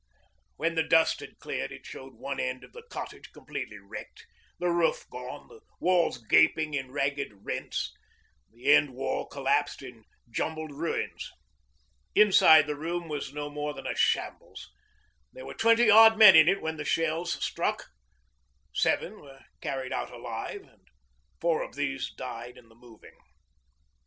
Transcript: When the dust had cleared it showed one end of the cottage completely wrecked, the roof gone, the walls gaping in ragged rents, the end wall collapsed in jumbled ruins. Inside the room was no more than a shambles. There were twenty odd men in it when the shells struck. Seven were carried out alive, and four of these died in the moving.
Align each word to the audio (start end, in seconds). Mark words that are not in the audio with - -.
When 0.55 0.73
the 0.73 0.81
dust 0.81 1.19
had 1.19 1.37
cleared 1.37 1.71
it 1.71 1.85
showed 1.85 2.15
one 2.15 2.39
end 2.39 2.63
of 2.63 2.73
the 2.73 2.81
cottage 2.89 3.31
completely 3.31 3.77
wrecked, 3.77 4.25
the 4.57 4.71
roof 4.71 5.05
gone, 5.11 5.47
the 5.47 5.59
walls 5.79 6.17
gaping 6.17 6.73
in 6.73 6.91
ragged 6.91 7.31
rents, 7.45 7.93
the 8.51 8.73
end 8.73 8.95
wall 8.95 9.27
collapsed 9.27 9.83
in 9.83 10.03
jumbled 10.27 10.71
ruins. 10.71 11.29
Inside 12.15 12.65
the 12.65 12.75
room 12.75 13.09
was 13.09 13.31
no 13.31 13.51
more 13.51 13.75
than 13.75 13.85
a 13.85 13.95
shambles. 13.95 14.71
There 15.33 15.45
were 15.45 15.53
twenty 15.53 15.91
odd 15.91 16.17
men 16.17 16.35
in 16.35 16.49
it 16.49 16.61
when 16.63 16.77
the 16.77 16.83
shells 16.83 17.33
struck. 17.33 17.91
Seven 18.73 19.21
were 19.21 19.45
carried 19.61 19.93
out 19.93 20.09
alive, 20.09 20.63
and 20.63 20.87
four 21.39 21.61
of 21.61 21.75
these 21.75 22.11
died 22.15 22.57
in 22.57 22.69
the 22.69 22.75
moving. 22.75 23.19